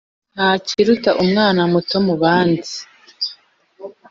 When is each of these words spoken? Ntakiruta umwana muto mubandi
Ntakiruta 0.35 1.11
umwana 1.23 1.61
muto 1.71 1.97
mubandi 2.05 2.71